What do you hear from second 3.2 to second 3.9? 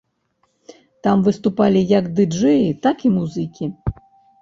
музыкі.